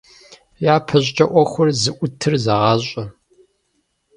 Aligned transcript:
Япэщӏыкӏэ 0.73 1.25
ӏуэхур 1.31 1.69
зыӀутыр 1.81 2.33
зэгъащӏэ. 2.43 3.03